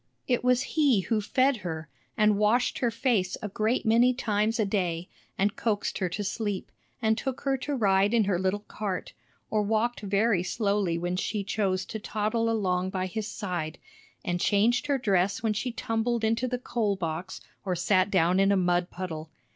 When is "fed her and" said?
1.21-2.39